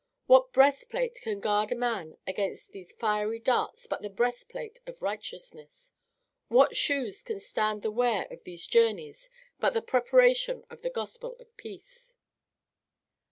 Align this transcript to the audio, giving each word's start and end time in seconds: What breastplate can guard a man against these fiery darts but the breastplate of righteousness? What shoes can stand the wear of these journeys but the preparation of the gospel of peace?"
What 0.25 0.51
breastplate 0.51 1.21
can 1.21 1.39
guard 1.41 1.71
a 1.71 1.75
man 1.75 2.17
against 2.25 2.71
these 2.71 2.91
fiery 2.91 3.37
darts 3.37 3.85
but 3.85 4.01
the 4.01 4.09
breastplate 4.09 4.79
of 4.87 5.03
righteousness? 5.03 5.91
What 6.47 6.75
shoes 6.75 7.21
can 7.21 7.39
stand 7.39 7.83
the 7.83 7.91
wear 7.91 8.25
of 8.31 8.43
these 8.43 8.65
journeys 8.65 9.29
but 9.59 9.73
the 9.73 9.81
preparation 9.83 10.63
of 10.71 10.81
the 10.81 10.89
gospel 10.89 11.35
of 11.39 11.55
peace?" 11.55 12.15